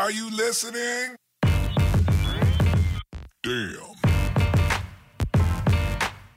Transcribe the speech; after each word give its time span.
Are 0.00 0.10
you 0.10 0.30
listening? 0.30 1.14
Damn. 3.42 3.76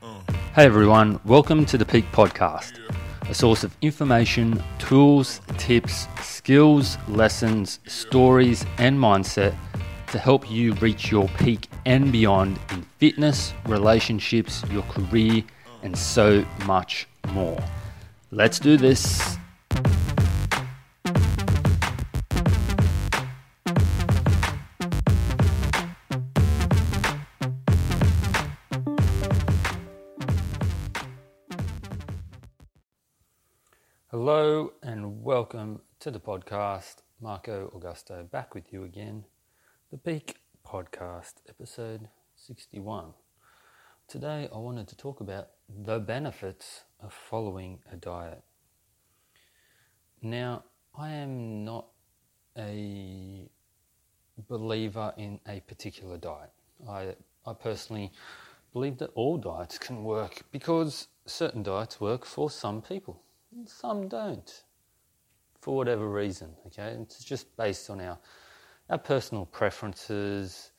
Uh. 0.02 0.20
Hey 0.54 0.66
everyone, 0.66 1.18
welcome 1.24 1.64
to 1.64 1.78
the 1.78 1.86
Peak 1.86 2.04
Podcast, 2.12 2.78
a 3.26 3.32
source 3.32 3.64
of 3.64 3.74
information, 3.80 4.62
tools, 4.78 5.40
tips, 5.56 6.08
skills, 6.20 6.98
lessons, 7.08 7.80
stories, 7.86 8.66
and 8.76 8.98
mindset 8.98 9.56
to 10.08 10.18
help 10.18 10.50
you 10.50 10.74
reach 10.74 11.10
your 11.10 11.26
peak 11.38 11.70
and 11.86 12.12
beyond 12.12 12.58
in 12.70 12.82
fitness, 12.98 13.54
relationships, 13.64 14.62
your 14.70 14.82
career, 14.82 15.42
uh. 15.42 15.70
and 15.84 15.96
so 15.96 16.44
much 16.66 17.08
more. 17.28 17.58
Let's 18.30 18.58
do 18.58 18.76
this. 18.76 19.38
Welcome 35.24 35.80
to 35.98 36.10
the 36.10 36.20
podcast. 36.20 36.96
Marco 37.18 37.72
Augusto 37.74 38.30
back 38.30 38.54
with 38.54 38.74
you 38.74 38.84
again. 38.84 39.24
The 39.90 39.96
Peak 39.96 40.36
Podcast, 40.66 41.36
episode 41.48 42.08
61. 42.36 43.14
Today 44.06 44.50
I 44.54 44.58
wanted 44.58 44.86
to 44.88 44.96
talk 44.98 45.20
about 45.20 45.48
the 45.82 45.98
benefits 45.98 46.82
of 47.00 47.14
following 47.14 47.78
a 47.90 47.96
diet. 47.96 48.42
Now, 50.20 50.64
I 50.94 51.12
am 51.12 51.64
not 51.64 51.86
a 52.58 53.48
believer 54.46 55.14
in 55.16 55.40
a 55.48 55.60
particular 55.60 56.18
diet. 56.18 56.50
I, 56.86 57.14
I 57.46 57.54
personally 57.54 58.12
believe 58.74 58.98
that 58.98 59.10
all 59.14 59.38
diets 59.38 59.78
can 59.78 60.04
work 60.04 60.42
because 60.52 61.08
certain 61.24 61.62
diets 61.62 61.98
work 61.98 62.26
for 62.26 62.50
some 62.50 62.82
people, 62.82 63.22
some 63.64 64.06
don't, 64.06 64.64
for 65.64 65.74
whatever 65.74 66.06
reason. 66.10 66.50
Okay, 66.66 66.94
it's 67.00 67.24
just 67.24 67.56
based 67.56 67.88
on 67.88 67.98
our 67.98 68.18
our 68.90 68.98
personal 68.98 69.46
preferences, 69.46 70.72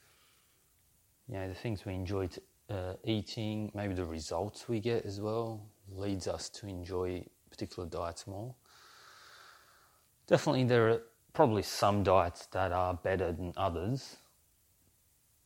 you 1.27 1.33
know, 1.33 1.47
the 1.47 1.55
things 1.55 1.87
we 1.87 1.95
enjoy 1.95 2.29
uh, 2.69 2.93
eating, 3.03 3.71
maybe 3.73 3.95
the 3.95 4.05
results 4.05 4.69
we 4.69 4.79
get 4.79 5.03
as 5.03 5.19
well, 5.19 5.59
leads 5.91 6.27
us 6.27 6.49
to 6.49 6.67
enjoy 6.67 7.25
particular 7.49 7.89
diets 7.89 8.27
more. 8.27 8.53
Definitely, 10.27 10.65
there 10.65 10.89
are 10.89 11.01
probably 11.33 11.63
some 11.63 12.03
diets 12.03 12.45
that 12.51 12.71
are 12.71 12.93
better 12.93 13.31
than 13.31 13.53
others 13.57 14.17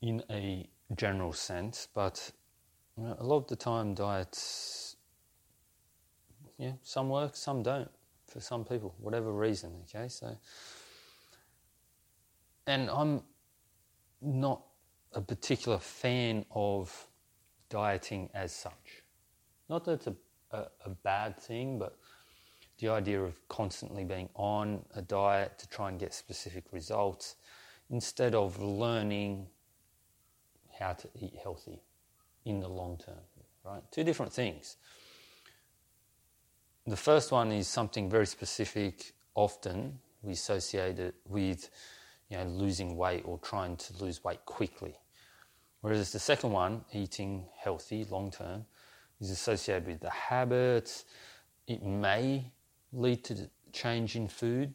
in 0.02 0.22
a 0.30 0.68
general 0.98 1.31
sense, 1.31 1.88
but 1.94 2.30
you 2.98 3.06
know, 3.06 3.16
a 3.18 3.24
lot 3.24 3.38
of 3.38 3.48
the 3.48 3.56
time, 3.56 3.94
diets, 3.94 4.98
yeah, 6.58 6.74
some 6.84 7.08
work, 7.08 7.38
some 7.38 7.64
don't 7.64 7.90
for 8.30 8.39
some 8.39 8.63
people, 8.63 8.95
whatever 8.99 9.31
reason, 9.33 9.72
okay? 9.83 10.08
So, 10.08 10.38
and 12.67 12.89
I'm 12.89 13.23
not 14.22 14.61
a 15.13 15.22
particular 15.22 15.80
fan 15.80 16.45
of 16.52 17.07
dieting 17.69 18.30
as 18.33 18.53
such. 18.53 19.03
Not 19.69 19.85
that 19.85 19.94
it's 19.94 20.07
a, 20.07 20.16
a, 20.52 20.66
a, 20.85 20.89
bad 20.89 21.39
thing, 21.39 21.80
but 21.80 21.97
the 22.80 22.89
idea 22.89 23.22
of 23.22 23.47
constantly 23.47 24.03
being 24.03 24.30
on 24.35 24.83
a 24.95 25.02
diet 25.02 25.57
to 25.59 25.69
try 25.69 25.89
and 25.89 26.00
get 26.00 26.13
specific 26.13 26.66
results 26.72 27.35
instead 27.89 28.35
of 28.35 28.59
learning 28.61 29.47
how 30.80 30.94
to 30.94 31.07
eat 31.19 31.33
healthy 31.41 31.81
in 32.45 32.59
the 32.59 32.67
long 32.67 32.97
term, 32.97 33.19
right? 33.66 33.81
Two 33.91 34.03
different 34.03 34.31
things. 34.31 34.77
The 36.89 36.97
first 36.97 37.31
one 37.31 37.51
is 37.51 37.67
something 37.67 38.09
very 38.09 38.25
specific, 38.25 39.13
often 39.35 40.00
we 40.23 40.31
associate 40.31 40.97
it 40.97 41.13
with 41.27 41.69
you 42.31 42.38
know, 42.38 42.45
losing 42.45 42.97
weight 42.97 43.22
or 43.25 43.38
trying 43.38 43.77
to 43.77 44.03
lose 44.03 44.23
weight 44.23 44.44
quickly. 44.45 44.95
Whereas 45.81 46.11
the 46.11 46.17
second 46.17 46.51
one, 46.51 46.83
eating 46.91 47.45
healthy 47.55 48.05
long 48.05 48.31
term, 48.31 48.66
is 49.22 49.29
associated 49.29 49.85
with 49.85 50.00
the 50.00 50.09
habits. 50.09 51.05
It 51.67 51.83
may 51.83 52.51
lead 52.91 53.23
to 53.25 53.47
change 53.71 54.16
in 54.16 54.27
food, 54.27 54.73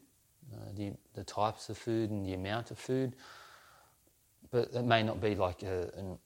uh, 0.53 0.71
the, 0.73 0.93
the 1.15 1.23
types 1.25 1.67
of 1.67 1.77
food 1.77 2.11
and 2.11 2.25
the 2.25 2.33
amount 2.33 2.71
of 2.71 2.79
food, 2.79 3.17
but 4.51 4.69
it 4.73 4.85
may 4.85 5.03
not 5.03 5.19
be 5.19 5.35
like 5.35 5.63
a, 5.63 5.91
a 5.97 6.17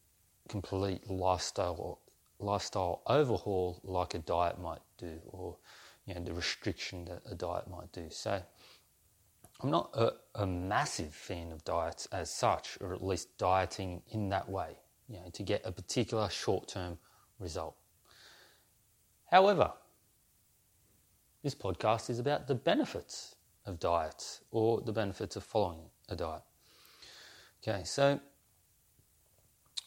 complete 0.50 1.09
lifestyle 1.09 1.75
or 1.79 1.97
lifestyle 2.39 3.01
overhaul 3.07 3.79
like 3.83 4.13
a 4.13 4.19
diet 4.19 4.59
might 4.61 4.81
do, 4.97 5.19
or 5.31 5.57
you 6.09 6.16
know, 6.16 6.22
the 6.22 6.34
restriction 6.34 7.06
that 7.06 7.22
a 7.30 7.36
diet 7.36 7.70
might 7.70 7.92
do. 7.92 8.08
So 8.09 8.42
I'm 9.62 9.70
not 9.70 9.92
a, 9.94 10.14
a, 10.34 10.47
massive 10.47 11.14
fan 11.14 11.52
of 11.52 11.64
diets 11.64 12.08
as 12.12 12.34
such, 12.34 12.80
or 12.81 12.94
at 12.94 13.03
least 13.03 13.38
dieting 13.38 14.02
in 14.09 14.30
that 14.30 14.50
way, 14.50 14.78
you 15.08 15.18
know, 15.18 15.30
to 15.34 15.44
get 15.44 15.62
a 15.66 15.72
particular 15.72 16.28
short-term 16.30 16.98
result. 17.40 17.75
However, 19.30 19.72
this 21.44 21.53
podcast 21.53 22.09
is 22.09 22.18
about 22.18 22.48
the 22.48 22.56
benefits 22.56 23.36
of 23.68 23.80
diets 23.80 24.42
or 24.50 24.81
the 24.81 24.92
benefits 24.92 25.36
of 25.36 25.44
following 25.44 25.81
a 26.09 26.16
diet. 26.16 26.42
Okay, 27.62 27.84
so 27.84 28.19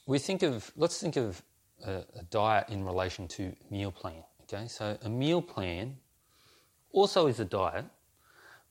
we 0.07 0.21
think 0.21 0.45
of 0.45 0.71
let's 0.77 1.01
think 1.01 1.17
of 1.17 1.43
a, 1.85 2.05
a 2.15 2.23
diet 2.31 2.69
in 2.69 2.85
relation 2.85 3.27
to 3.27 3.53
meal 3.71 3.91
plan. 3.91 4.23
Okay, 4.43 4.69
so 4.69 4.97
a 5.03 5.09
meal 5.09 5.43
plan 5.43 5.97
also 6.93 7.27
is 7.27 7.41
a 7.41 7.45
diet 7.45 7.87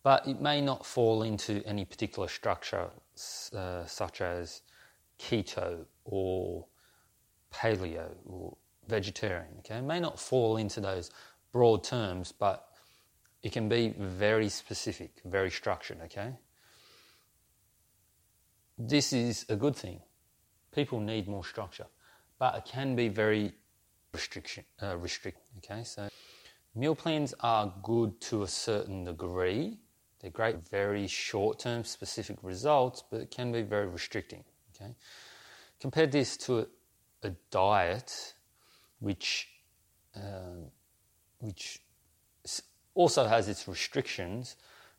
but 0.03 0.27
it 0.27 0.41
may 0.41 0.61
not 0.61 0.85
fall 0.85 1.23
into 1.23 1.61
any 1.65 1.85
particular 1.85 2.27
structure, 2.27 2.89
uh, 3.55 3.85
such 3.85 4.21
as 4.21 4.61
keto 5.19 5.85
or 6.05 6.65
paleo 7.53 8.09
or 8.25 8.57
vegetarian. 8.87 9.53
Okay, 9.59 9.77
it 9.77 9.83
may 9.83 9.99
not 9.99 10.19
fall 10.19 10.57
into 10.57 10.81
those 10.81 11.11
broad 11.51 11.83
terms, 11.83 12.31
but 12.31 12.67
it 13.43 13.51
can 13.51 13.69
be 13.69 13.93
very 13.97 14.49
specific, 14.49 15.11
very 15.25 15.51
structured. 15.51 15.99
Okay, 16.05 16.33
this 18.77 19.13
is 19.13 19.45
a 19.49 19.55
good 19.55 19.75
thing. 19.75 19.99
People 20.73 20.99
need 20.99 21.27
more 21.27 21.45
structure, 21.45 21.85
but 22.39 22.55
it 22.55 22.65
can 22.65 22.95
be 22.95 23.07
very 23.07 23.53
restriction 24.13 24.63
uh, 24.81 24.97
restrict. 24.97 25.37
Okay, 25.59 25.83
so 25.83 26.09
meal 26.75 26.95
plans 26.95 27.33
are 27.39 27.73
good 27.83 28.19
to 28.21 28.43
a 28.43 28.47
certain 28.47 29.05
degree 29.05 29.77
they're 30.21 30.29
great, 30.29 30.67
very 30.69 31.07
short 31.07 31.59
term 31.59 31.83
specific 31.83 32.37
results, 32.43 33.03
but 33.09 33.21
it 33.21 33.31
can 33.31 33.51
be 33.51 33.63
very 33.63 33.87
restricting. 33.87 34.43
Okay? 34.75 34.93
Compare 35.79 36.07
this 36.07 36.37
to 36.37 36.59
a, 36.59 36.65
a 37.23 37.31
diet 37.49 38.35
which, 38.99 39.49
uh, 40.15 40.61
which 41.39 41.79
also 42.93 43.27
has 43.27 43.49
its 43.49 43.67
restrictions, 43.67 44.57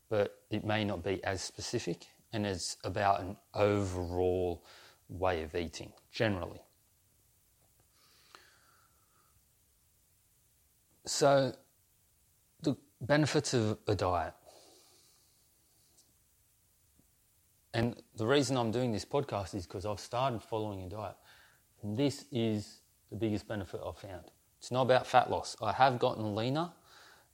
but 0.09 0.41
it 0.51 0.65
may 0.65 0.85
not 0.85 1.05
be 1.05 1.23
as 1.23 1.41
specific 1.41 2.07
and 2.33 2.45
it's 2.45 2.77
about 2.83 3.21
an 3.21 3.37
overall 3.55 4.65
way 5.09 5.43
of 5.43 5.55
eating 5.55 5.93
generally. 6.11 6.61
So, 11.05 11.53
the 12.63 12.77
benefits 13.01 13.55
of 13.55 13.79
a 13.89 13.95
diet. 13.95 14.35
And 17.75 17.97
the 18.17 18.27
reason 18.27 18.57
I'm 18.57 18.71
doing 18.71 18.93
this 18.93 19.05
podcast 19.05 19.55
is 19.55 19.67
because 19.67 19.87
I've 19.87 19.99
started 19.99 20.43
following 20.43 20.83
a 20.83 20.89
diet. 20.89 21.17
And 21.83 21.97
this 21.97 22.27
is 22.31 22.81
the 23.11 23.17
biggest 23.17 23.49
benefit 23.49 23.81
I've 23.85 23.99
found. 23.99 24.25
It's 24.59 24.71
not 24.71 24.83
about 24.83 25.07
fat 25.07 25.31
loss. 25.31 25.57
I 25.61 25.73
have 25.73 25.99
gotten 25.99 26.37
leaner. 26.37 26.71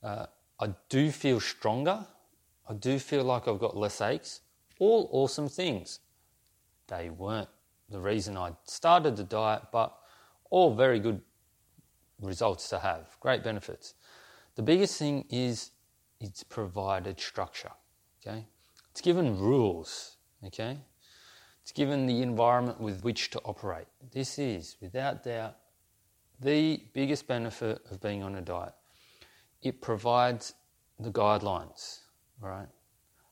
Uh, 0.02 0.26
I 0.60 0.75
do 0.88 1.10
feel 1.10 1.40
stronger. 1.40 2.06
I 2.69 2.75
do 2.75 2.98
feel 2.98 3.25
like 3.25 3.48
I've 3.48 3.58
got 3.58 3.76
less 3.76 4.00
aches. 4.00 4.40
All 4.78 5.08
awesome 5.12 5.48
things. 5.48 6.00
They 6.87 7.10
weren't 7.10 7.48
the 7.90 8.00
reason 8.00 8.37
I 8.37 8.52
started 8.64 9.16
the 9.16 9.25
diet, 9.25 9.62
but 9.72 9.94
all 10.50 10.75
very 10.75 11.00
good 11.00 11.20
results 12.20 12.68
to 12.70 12.78
have. 12.78 13.16
Great 13.20 13.42
benefits. 13.42 13.94
The 14.56 14.62
biggest 14.62 14.98
thing 14.98 15.24
is 15.30 15.70
it's 16.20 16.42
provided 16.42 17.20
structure. 17.20 17.72
Okay? 18.20 18.46
It's 18.90 19.00
given 19.00 19.38
rules 19.38 20.18
Okay? 20.46 20.78
It's 21.62 21.72
given 21.72 22.06
the 22.06 22.22
environment 22.22 22.80
with 22.80 23.02
which 23.04 23.30
to 23.30 23.40
operate. 23.40 23.86
This 24.12 24.38
is, 24.38 24.76
without 24.80 25.24
doubt, 25.24 25.56
the 26.40 26.80
biggest 26.94 27.26
benefit 27.26 27.80
of 27.90 28.00
being 28.00 28.22
on 28.22 28.36
a 28.36 28.40
diet. 28.40 28.72
It 29.62 29.82
provides 29.82 30.54
the 30.98 31.10
guidelines, 31.10 32.00
right? 32.40 32.68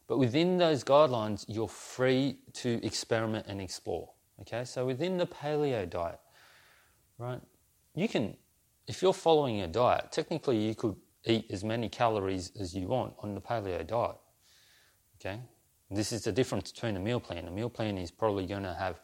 But 0.08 0.18
within 0.18 0.58
those 0.58 0.84
guidelines, 0.84 1.44
you're 1.48 1.68
free 1.68 2.38
to 2.54 2.84
experiment 2.84 3.46
and 3.48 3.60
explore. 3.60 4.10
Okay, 4.42 4.64
so 4.64 4.84
within 4.84 5.16
the 5.16 5.26
paleo 5.26 5.88
diet, 5.88 6.20
right, 7.18 7.40
you 7.94 8.08
can, 8.08 8.36
if 8.86 9.02
you're 9.02 9.12
following 9.12 9.60
a 9.60 9.68
diet, 9.68 10.12
technically 10.12 10.56
you 10.56 10.74
could 10.74 10.96
eat 11.24 11.46
as 11.50 11.64
many 11.64 11.88
calories 11.88 12.52
as 12.60 12.74
you 12.74 12.86
want 12.86 13.14
on 13.20 13.34
the 13.34 13.40
paleo 13.40 13.84
diet. 13.86 14.16
Okay, 15.18 15.40
this 15.90 16.12
is 16.12 16.22
the 16.22 16.32
difference 16.32 16.72
between 16.72 16.96
a 16.96 17.00
meal 17.00 17.20
plan. 17.20 17.46
A 17.46 17.50
meal 17.50 17.70
plan 17.70 17.98
is 17.98 18.10
probably 18.10 18.46
going 18.46 18.62
to 18.62 18.74
have 18.74 19.00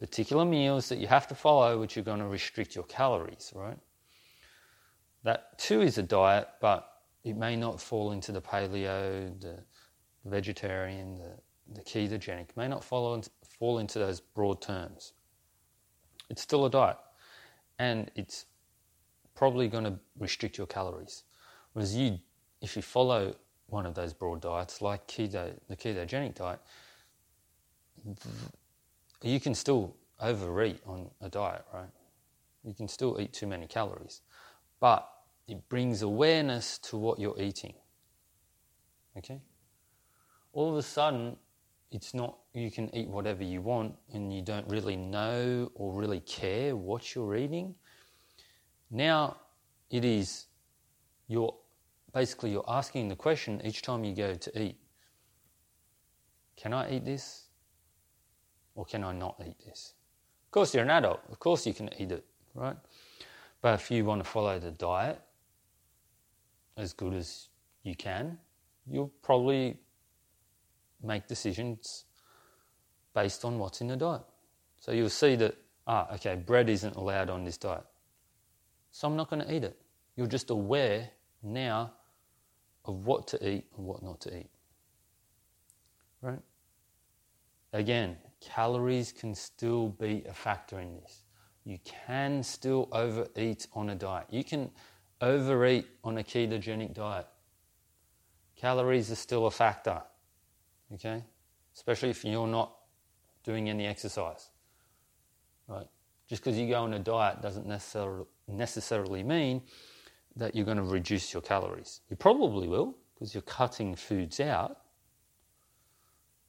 particular 0.00 0.44
meals 0.44 0.88
that 0.88 0.98
you 0.98 1.06
have 1.06 1.26
to 1.28 1.34
follow, 1.34 1.78
which 1.78 1.96
are 1.96 2.02
going 2.02 2.20
to 2.20 2.26
restrict 2.26 2.74
your 2.74 2.84
calories, 2.84 3.52
right? 3.54 3.78
That 5.22 5.58
too 5.58 5.82
is 5.82 5.98
a 5.98 6.02
diet, 6.02 6.48
but 6.60 6.88
it 7.24 7.36
may 7.36 7.56
not 7.56 7.80
fall 7.80 8.12
into 8.12 8.32
the 8.32 8.40
paleo, 8.40 9.38
the 9.40 9.58
vegetarian, 10.24 11.18
the, 11.18 11.32
the 11.74 11.80
ketogenic, 11.82 12.48
may 12.56 12.68
not 12.68 12.84
follow, 12.84 13.20
fall 13.58 13.78
into 13.78 13.98
those 13.98 14.20
broad 14.20 14.60
terms. 14.60 15.12
It's 16.28 16.42
still 16.42 16.66
a 16.66 16.70
diet, 16.70 16.98
and 17.78 18.10
it's 18.14 18.46
probably 19.36 19.68
going 19.68 19.84
to 19.84 19.94
restrict 20.18 20.58
your 20.58 20.66
calories. 20.66 21.22
Whereas 21.72 21.94
you, 21.94 22.18
if 22.60 22.74
you 22.74 22.82
follow 22.82 23.36
one 23.68 23.86
of 23.86 23.94
those 23.94 24.12
broad 24.12 24.40
diets, 24.40 24.82
like 24.82 25.06
keto, 25.06 25.52
the 25.68 25.76
ketogenic 25.76 26.34
diet, 26.34 26.60
you 29.22 29.38
can 29.38 29.54
still 29.54 29.94
overeat 30.20 30.80
on 30.86 31.10
a 31.20 31.28
diet, 31.28 31.64
right? 31.72 31.90
You 32.64 32.74
can 32.74 32.88
still 32.88 33.20
eat 33.20 33.32
too 33.32 33.46
many 33.46 33.66
calories, 33.66 34.22
but 34.80 35.08
it 35.46 35.68
brings 35.68 36.02
awareness 36.02 36.78
to 36.78 36.96
what 36.96 37.18
you're 37.18 37.38
eating. 37.40 37.74
Okay? 39.16 39.40
All 40.52 40.70
of 40.70 40.76
a 40.76 40.82
sudden, 40.82 41.36
it's 41.92 42.14
not 42.14 42.36
you 42.52 42.70
can 42.70 42.94
eat 42.94 43.08
whatever 43.08 43.44
you 43.44 43.60
want 43.60 43.94
and 44.12 44.32
you 44.32 44.42
don't 44.42 44.66
really 44.68 44.96
know 44.96 45.70
or 45.74 45.92
really 45.92 46.20
care 46.20 46.74
what 46.74 47.14
you're 47.14 47.36
eating. 47.36 47.74
Now 48.90 49.36
it 49.90 50.04
is 50.04 50.46
you're 51.28 51.54
basically 52.12 52.52
you're 52.52 52.64
asking 52.68 53.08
the 53.08 53.16
question 53.16 53.60
each 53.64 53.82
time 53.82 54.04
you 54.04 54.14
go 54.14 54.34
to 54.34 54.62
eat. 54.62 54.76
Can 56.56 56.72
I 56.72 56.90
eat 56.92 57.04
this? 57.04 57.44
Or 58.74 58.84
can 58.84 59.04
I 59.04 59.12
not 59.12 59.40
eat 59.46 59.58
this? 59.64 59.94
Of 60.46 60.50
course 60.50 60.74
you're 60.74 60.84
an 60.84 60.90
adult, 60.90 61.20
of 61.30 61.38
course 61.38 61.66
you 61.66 61.74
can 61.74 61.90
eat 61.98 62.12
it, 62.12 62.24
right? 62.54 62.76
But 63.60 63.74
if 63.74 63.90
you 63.90 64.04
want 64.04 64.22
to 64.22 64.28
follow 64.28 64.58
the 64.58 64.70
diet 64.70 65.20
as 66.76 66.92
good 66.92 67.14
as 67.14 67.48
you 67.82 67.94
can, 67.94 68.38
you'll 68.86 69.12
probably 69.22 69.78
make 71.02 71.26
decisions 71.26 72.04
based 73.14 73.44
on 73.44 73.58
what's 73.58 73.80
in 73.80 73.88
the 73.88 73.96
diet. 73.96 74.22
So 74.80 74.92
you'll 74.92 75.08
see 75.08 75.36
that, 75.36 75.56
ah, 75.86 76.14
okay, 76.14 76.36
bread 76.36 76.68
isn't 76.68 76.96
allowed 76.96 77.30
on 77.30 77.44
this 77.44 77.56
diet. 77.56 77.84
So 78.96 79.06
I'm 79.06 79.14
not 79.14 79.28
going 79.28 79.42
to 79.42 79.54
eat 79.54 79.62
it. 79.62 79.78
You're 80.16 80.26
just 80.26 80.48
aware 80.48 81.10
now 81.42 81.92
of 82.86 83.04
what 83.04 83.26
to 83.28 83.46
eat 83.46 83.66
and 83.76 83.84
what 83.84 84.02
not 84.02 84.22
to 84.22 84.38
eat. 84.38 84.48
Right? 86.22 86.40
Again, 87.74 88.16
calories 88.40 89.12
can 89.12 89.34
still 89.34 89.88
be 89.90 90.24
a 90.26 90.32
factor 90.32 90.80
in 90.80 90.96
this. 90.96 91.24
You 91.64 91.78
can 91.84 92.42
still 92.42 92.88
overeat 92.90 93.66
on 93.74 93.90
a 93.90 93.94
diet. 93.94 94.28
You 94.30 94.42
can 94.42 94.70
overeat 95.20 95.86
on 96.02 96.16
a 96.16 96.22
ketogenic 96.22 96.94
diet. 96.94 97.26
Calories 98.56 99.10
are 99.12 99.16
still 99.16 99.44
a 99.44 99.50
factor 99.50 100.00
okay? 100.94 101.22
Especially 101.74 102.08
if 102.10 102.24
you're 102.24 102.46
not 102.46 102.72
doing 103.44 103.68
any 103.68 103.86
exercise, 103.86 104.48
right? 105.68 105.86
Just 106.28 106.42
because 106.42 106.58
you 106.58 106.68
go 106.68 106.82
on 106.82 106.94
a 106.94 106.98
diet 106.98 107.42
doesn't 107.42 107.66
necessarily, 107.66 108.24
necessarily 108.48 109.22
mean 109.22 109.62
that 110.36 110.54
you're 110.54 110.64
going 110.64 110.76
to 110.76 110.82
reduce 110.82 111.32
your 111.32 111.42
calories. 111.42 112.00
You 112.10 112.16
probably 112.16 112.68
will 112.68 112.94
because 113.14 113.34
you're 113.34 113.42
cutting 113.42 113.94
foods 113.94 114.40
out, 114.40 114.78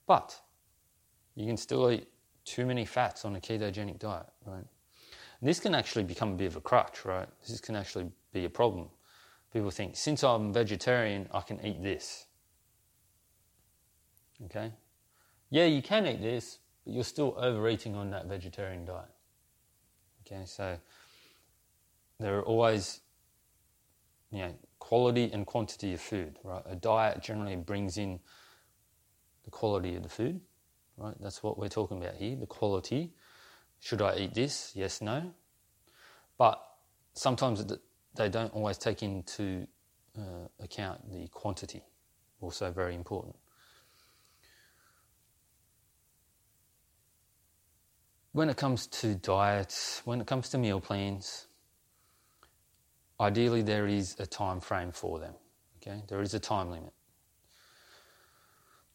but 0.06 0.40
you 1.36 1.46
can 1.46 1.58
still 1.58 1.90
eat 1.92 2.08
too 2.44 2.66
many 2.66 2.86
fats 2.86 3.26
on 3.26 3.36
a 3.36 3.40
ketogenic 3.40 4.00
diet, 4.00 4.28
right? 4.46 4.66
And 5.40 5.50
this 5.50 5.60
can 5.60 5.76
actually 5.76 6.04
become 6.04 6.34
a 6.34 6.36
bit 6.36 6.48
of 6.48 6.56
a 6.56 6.62
crutch, 6.62 7.06
right? 7.06 7.28
This 7.48 7.62
can 7.62 7.76
actually 7.76 8.10
be 8.34 8.46
a 8.46 8.50
problem. 8.50 8.90
People 9.54 9.70
think, 9.70 9.96
since 9.96 10.24
I'm 10.24 10.52
vegetarian, 10.52 11.28
I 11.32 11.42
can 11.42 11.64
eat 11.66 11.82
this. 11.82 12.26
Okay? 14.46 14.72
Yeah, 15.50 15.66
you 15.66 15.82
can 15.82 16.06
eat 16.06 16.22
this, 16.22 16.60
but 16.84 16.94
you're 16.94 17.04
still 17.04 17.36
overeating 17.38 17.96
on 17.96 18.10
that 18.12 18.26
vegetarian 18.26 18.86
diet. 18.86 19.10
Okay, 20.26 20.44
so 20.46 20.78
there 22.20 22.38
are 22.38 22.44
always, 22.44 23.02
you 24.32 24.40
know, 24.40 24.54
quality 24.80 25.30
and 25.32 25.46
quantity 25.46 25.94
of 25.94 26.02
food, 26.02 26.38
right? 26.44 26.64
A 26.66 26.76
diet 26.76 27.22
generally 27.22 27.56
brings 27.56 27.98
in 27.98 28.20
the 29.46 29.52
quality 29.52 29.96
of 29.96 30.04
the 30.04 30.10
food, 30.10 30.42
right? 30.98 31.16
That's 31.20 31.44
what 31.44 31.58
we're 31.58 31.68
talking 31.68 32.02
about 32.02 32.16
here, 32.16 32.36
the 32.36 32.46
quality. 32.46 33.14
Should 33.80 34.02
I 34.02 34.18
eat 34.18 34.34
this? 34.34 34.72
Yes, 34.76 35.02
no. 35.02 35.32
But 36.38 36.62
sometimes 37.14 37.66
they 38.16 38.30
don't 38.30 38.54
always 38.54 38.78
take 38.78 39.04
into 39.04 39.68
uh, 40.18 40.48
account 40.60 41.12
the 41.12 41.28
quantity, 41.28 41.84
also 42.42 42.72
very 42.72 42.96
important. 42.96 43.36
when 48.38 48.50
it 48.50 48.56
comes 48.56 48.86
to 48.86 49.16
diets, 49.16 50.04
when 50.06 50.22
it 50.22 50.28
comes 50.28 50.48
to 50.50 50.60
meal 50.60 50.80
plans, 50.80 51.48
ideally 53.20 53.62
there 53.62 53.88
is 53.88 54.16
a 54.20 54.26
time 54.26 54.60
frame 54.60 54.92
for 54.92 55.20
them. 55.20 55.34
Okay, 55.82 56.04
there 56.08 56.22
is 56.22 56.34
a 56.34 56.40
time 56.40 56.70
limit. 56.72 56.94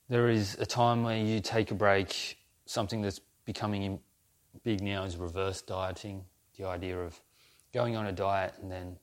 There 0.08 0.28
is 0.28 0.56
a 0.58 0.66
time 0.66 1.04
where 1.04 1.16
you 1.16 1.40
take 1.40 1.70
a 1.70 1.74
break. 1.74 2.38
Something 2.66 3.02
that's 3.02 3.20
becoming 3.44 3.98
big 4.62 4.82
now 4.82 5.04
is 5.04 5.16
reverse 5.16 5.62
dieting. 5.62 6.24
The 6.58 6.66
idea 6.66 6.98
of 7.00 7.20
going 7.72 7.96
on 7.96 8.06
a 8.06 8.12
diet 8.12 8.54
and 8.60 8.70
then 8.70 8.96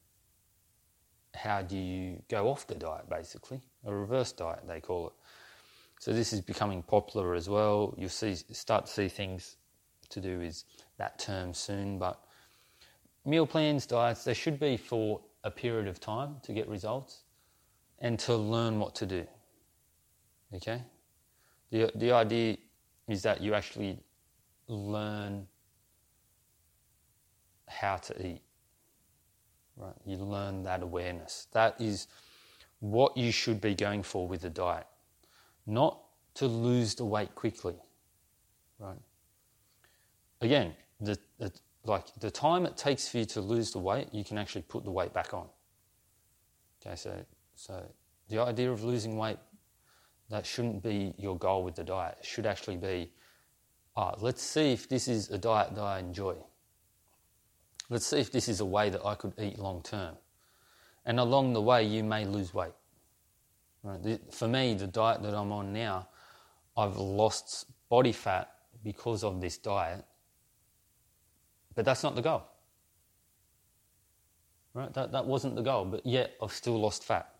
how 1.35 1.61
do 1.61 1.77
you 1.77 2.21
go 2.29 2.49
off 2.49 2.67
the 2.67 2.75
diet, 2.75 3.09
basically 3.09 3.61
a 3.85 3.93
reverse 3.93 4.31
diet 4.31 4.59
they 4.67 4.81
call 4.81 5.07
it. 5.07 5.13
So 5.99 6.13
this 6.13 6.31
is 6.31 6.41
becoming 6.41 6.81
popular 6.81 7.33
as 7.33 7.49
well. 7.49 7.93
You'll 7.97 8.09
see 8.09 8.35
start 8.35 8.85
to 8.85 8.91
see 8.91 9.07
things 9.07 9.57
to 10.09 10.21
do 10.21 10.41
is 10.41 10.65
that 10.97 11.19
term 11.19 11.53
soon. 11.53 11.97
But 11.97 12.19
meal 13.29 13.45
plans, 13.45 13.85
diets, 13.85 14.23
they 14.23 14.33
should 14.33 14.59
be 14.59 14.77
for 14.77 15.21
a 15.43 15.51
period 15.51 15.87
of 15.87 15.99
time 15.99 16.35
to 16.43 16.53
get 16.53 16.67
results 16.67 17.21
and 17.99 18.17
to 18.19 18.35
learn 18.35 18.79
what 18.79 18.95
to 18.95 19.05
do. 19.05 19.25
Okay? 20.55 20.81
The, 21.71 21.91
the 21.95 22.11
idea 22.11 22.57
is 23.07 23.21
that 23.23 23.41
you 23.41 23.53
actually 23.53 23.99
learn 24.67 25.47
how 27.67 27.97
to 27.97 28.27
eat. 28.27 28.41
Right? 29.77 29.93
You 30.05 30.17
learn 30.17 30.63
that 30.63 30.81
awareness. 30.81 31.47
That 31.53 31.79
is 31.79 32.07
what 32.79 33.15
you 33.15 33.31
should 33.31 33.61
be 33.61 33.75
going 33.75 34.03
for 34.03 34.27
with 34.27 34.41
the 34.41 34.49
diet. 34.49 34.87
Not 35.65 35.99
to 36.35 36.47
lose 36.47 36.95
the 36.95 37.05
weight 37.05 37.35
quickly. 37.35 37.75
Right? 38.79 38.97
again, 40.41 40.73
the, 40.99 41.17
the, 41.37 41.51
like 41.85 42.05
the 42.19 42.31
time 42.31 42.65
it 42.65 42.77
takes 42.77 43.07
for 43.07 43.19
you 43.19 43.25
to 43.25 43.41
lose 43.41 43.71
the 43.71 43.79
weight, 43.79 44.09
you 44.11 44.23
can 44.23 44.37
actually 44.37 44.63
put 44.63 44.83
the 44.83 44.91
weight 44.91 45.13
back 45.13 45.33
on. 45.33 45.47
Okay, 46.81 46.95
so 46.95 47.25
so 47.55 47.83
the 48.29 48.39
idea 48.39 48.71
of 48.71 48.83
losing 48.83 49.17
weight 49.17 49.37
that 50.29 50.45
shouldn't 50.45 50.83
be 50.83 51.13
your 51.17 51.37
goal 51.37 51.63
with 51.63 51.75
the 51.75 51.83
diet. 51.83 52.17
It 52.19 52.25
should 52.25 52.45
actually 52.45 52.77
be, 52.77 53.11
ah, 53.95 54.13
let's 54.19 54.41
see 54.41 54.71
if 54.71 54.87
this 54.87 55.07
is 55.07 55.29
a 55.31 55.37
diet 55.37 55.73
that 55.75 55.81
I 55.81 55.99
enjoy. 55.99 56.35
Let's 57.89 58.05
see 58.05 58.19
if 58.19 58.31
this 58.31 58.47
is 58.47 58.59
a 58.59 58.65
way 58.65 58.89
that 58.91 59.03
I 59.03 59.15
could 59.15 59.33
eat 59.39 59.57
long 59.57 59.81
term. 59.81 60.15
And 61.05 61.19
along 61.19 61.53
the 61.53 61.61
way, 61.61 61.83
you 61.83 62.03
may 62.03 62.25
lose 62.25 62.53
weight. 62.53 62.73
Right? 63.83 64.19
For 64.31 64.47
me, 64.47 64.75
the 64.75 64.85
diet 64.85 65.23
that 65.23 65.33
I'm 65.33 65.51
on 65.51 65.73
now, 65.73 66.07
I've 66.77 66.97
lost 66.97 67.65
body 67.89 68.11
fat 68.11 68.51
because 68.83 69.23
of 69.23 69.41
this 69.41 69.57
diet 69.57 70.05
but 71.75 71.85
that's 71.85 72.03
not 72.03 72.15
the 72.15 72.21
goal. 72.21 72.43
Right? 74.73 74.93
That, 74.93 75.11
that 75.11 75.25
wasn't 75.25 75.55
the 75.55 75.61
goal, 75.61 75.85
but 75.85 76.05
yet 76.05 76.35
I've 76.41 76.51
still 76.51 76.79
lost 76.79 77.03
fat. 77.03 77.35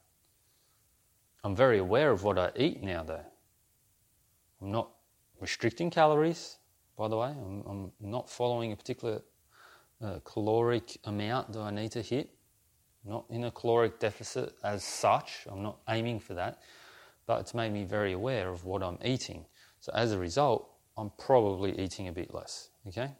I'm 1.44 1.56
very 1.56 1.78
aware 1.78 2.12
of 2.12 2.24
what 2.24 2.38
I 2.38 2.52
eat 2.56 2.84
now, 2.84 3.04
though. 3.04 3.26
I'm 4.62 4.72
not 4.72 4.90
restricting 5.40 5.90
calories, 5.90 6.58
by 6.98 7.08
the 7.08 7.16
way. 7.18 7.30
I'm, 7.30 7.64
I'm 7.66 7.92
not 8.02 8.30
following 8.30 8.74
a 8.74 8.76
particular 8.76 9.22
uh, 10.02 10.20
caloric 10.26 10.98
amount 11.06 11.54
that 11.54 11.60
I 11.60 11.72
need 11.72 11.92
to 11.94 12.02
hit. 12.02 12.30
I'm 13.06 13.12
not 13.12 13.26
in 13.30 13.46
a 13.46 13.52
caloric 13.52 14.00
deficit 14.00 14.54
as 14.64 14.84
such. 14.84 15.48
I'm 15.50 15.64
not 15.64 15.80
aiming 15.88 16.20
for 16.20 16.34
that. 16.34 16.60
but 17.30 17.42
it's 17.42 17.54
made 17.54 17.72
me 17.72 17.84
very 17.84 18.14
aware 18.14 18.50
of 18.50 18.66
what 18.66 18.82
I'm 18.82 18.98
eating. 19.06 19.46
So 19.82 19.92
as 19.94 20.12
a 20.12 20.18
result, 20.18 20.68
I'm 20.98 21.12
probably 21.20 21.78
eating 21.80 22.08
a 22.08 22.12
bit 22.12 22.34
less. 22.34 22.70
Okay? 22.88 23.12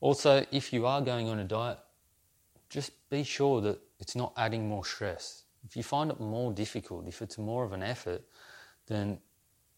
Also, 0.00 0.44
if 0.50 0.72
you 0.72 0.86
are 0.86 1.00
going 1.00 1.28
on 1.28 1.38
a 1.38 1.44
diet, 1.44 1.78
just 2.68 2.92
be 3.10 3.22
sure 3.22 3.60
that 3.60 3.78
it's 3.98 4.16
not 4.16 4.32
adding 4.36 4.68
more 4.68 4.84
stress. 4.84 5.44
If 5.64 5.76
you 5.76 5.82
find 5.82 6.10
it 6.10 6.18
more 6.20 6.52
difficult, 6.52 7.06
if 7.06 7.20
it's 7.20 7.36
more 7.36 7.64
of 7.64 7.72
an 7.72 7.82
effort, 7.82 8.22
then 8.86 9.18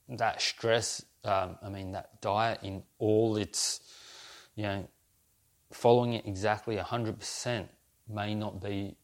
that 0.08 0.40
stress, 0.40 1.04
um, 1.24 1.56
I 1.62 1.68
mean, 1.68 1.92
that 1.92 2.20
diet 2.20 2.60
in 2.62 2.82
all 2.98 3.36
its, 3.36 3.80
you 4.54 4.62
know, 4.62 4.88
following 5.72 6.14
it 6.14 6.26
exactly 6.26 6.76
100% 6.76 7.68
may 8.08 8.34
not 8.34 8.62
be 8.62 8.96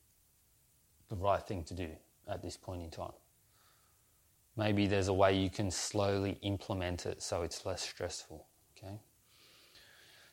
the 1.08 1.16
right 1.16 1.44
thing 1.44 1.64
to 1.64 1.74
do 1.74 1.88
at 2.28 2.42
this 2.42 2.56
point 2.56 2.82
in 2.82 2.90
time. 2.90 3.12
Maybe 4.56 4.86
there's 4.86 5.08
a 5.08 5.14
way 5.14 5.36
you 5.36 5.50
can 5.50 5.70
slowly 5.70 6.38
implement 6.42 7.06
it 7.06 7.22
so 7.22 7.42
it's 7.42 7.64
less 7.64 7.82
stressful. 7.82 8.47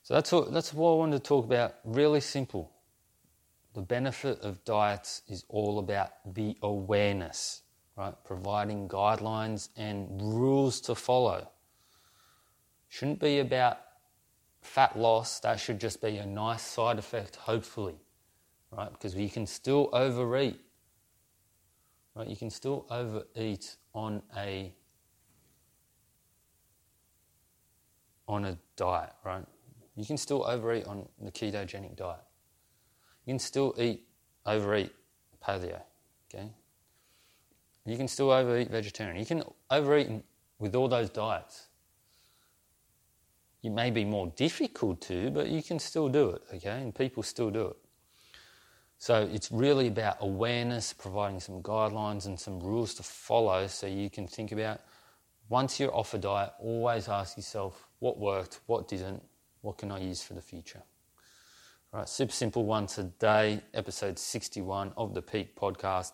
So 0.05 0.13
that's 0.13 0.31
what, 0.31 0.53
that's 0.53 0.71
what 0.71 0.91
I 0.91 0.95
wanted 0.97 1.23
to 1.23 1.27
talk 1.27 1.45
about. 1.45 1.77
Really 1.83 2.21
simple. 2.21 2.71
The 3.73 3.81
benefit 3.81 4.39
of 4.41 4.63
diets 4.63 5.23
is 5.27 5.43
all 5.49 5.79
about 5.79 6.11
the 6.35 6.55
awareness, 6.61 7.63
right? 7.97 8.13
Providing 8.23 8.87
guidelines 8.87 9.69
and 9.75 10.07
rules 10.21 10.79
to 10.81 10.93
follow. 10.93 11.49
Shouldn't 12.87 13.19
be 13.19 13.39
about 13.39 13.79
fat 14.61 14.95
loss, 14.95 15.39
that 15.39 15.59
should 15.59 15.79
just 15.79 16.03
be 16.03 16.17
a 16.17 16.25
nice 16.27 16.61
side 16.61 16.99
effect, 16.99 17.37
hopefully, 17.37 17.95
right? 18.69 18.91
Because 18.91 19.15
you 19.15 19.27
can 19.27 19.47
still 19.47 19.89
overeat, 19.91 20.59
right? 22.13 22.27
You 22.27 22.35
can 22.35 22.51
still 22.51 22.85
overeat 22.91 23.75
on 23.95 24.21
a 24.37 24.71
on 28.27 28.45
a 28.45 28.57
diet, 28.75 29.13
right? 29.23 29.45
You 29.95 30.05
can 30.05 30.17
still 30.17 30.45
overeat 30.45 30.85
on 30.85 31.07
the 31.21 31.31
ketogenic 31.31 31.95
diet. 31.95 32.19
You 33.25 33.33
can 33.33 33.39
still 33.39 33.73
eat, 33.77 34.05
overeat 34.45 34.91
paleo, 35.43 35.81
okay? 36.33 36.49
You 37.85 37.97
can 37.97 38.07
still 38.07 38.31
overeat 38.31 38.69
vegetarian. 38.69 39.17
You 39.17 39.25
can 39.25 39.43
overeat 39.71 40.09
with 40.59 40.75
all 40.75 40.87
those 40.87 41.09
diets. 41.09 41.67
It 43.63 43.69
may 43.71 43.89
be 43.89 44.05
more 44.05 44.27
difficult 44.35 45.01
to, 45.01 45.31
but 45.31 45.47
you 45.47 45.63
can 45.63 45.79
still 45.79 46.09
do 46.09 46.31
it, 46.31 46.41
okay? 46.55 46.81
And 46.81 46.93
people 46.93 47.23
still 47.23 47.49
do 47.49 47.67
it. 47.67 47.77
So 48.97 49.27
it's 49.31 49.51
really 49.51 49.87
about 49.87 50.17
awareness, 50.19 50.93
providing 50.93 51.39
some 51.39 51.61
guidelines 51.61 52.25
and 52.25 52.39
some 52.39 52.59
rules 52.59 52.93
to 52.95 53.03
follow 53.03 53.67
so 53.67 53.87
you 53.87 54.09
can 54.09 54.27
think 54.27 54.51
about 54.51 54.81
once 55.49 55.79
you're 55.79 55.95
off 55.95 56.13
a 56.13 56.17
diet, 56.17 56.51
always 56.59 57.07
ask 57.07 57.37
yourself 57.37 57.87
what 57.99 58.17
worked, 58.17 58.61
what 58.65 58.87
didn't, 58.87 59.21
what 59.65 59.79
can 59.79 59.91
I 59.91 59.97
use 59.99 60.21
for 60.21 60.35
the 60.35 60.41
future? 60.41 60.83
Right, 61.91 62.07
super 62.07 62.31
simple 62.31 62.65
one 62.65 62.85
today, 62.85 63.61
episode 63.73 64.19
61 64.19 64.93
of 64.95 65.15
the 65.15 65.23
Peak 65.23 65.55
Podcast. 65.55 66.11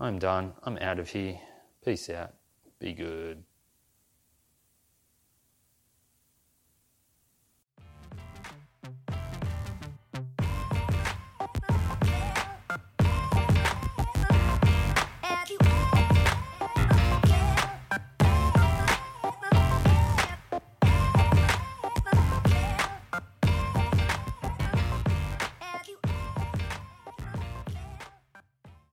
I'm 0.00 0.18
done. 0.18 0.52
I'm 0.64 0.76
out 0.78 0.98
of 0.98 1.08
here. 1.08 1.38
Peace 1.84 2.10
out. 2.10 2.32
Be 2.80 2.92
good. 2.92 3.44